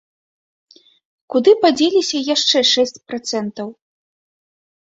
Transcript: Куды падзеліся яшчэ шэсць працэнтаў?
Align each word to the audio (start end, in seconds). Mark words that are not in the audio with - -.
Куды 1.35 1.51
падзеліся 1.65 2.17
яшчэ 2.35 2.59
шэсць 2.73 2.99
працэнтаў? 3.11 3.67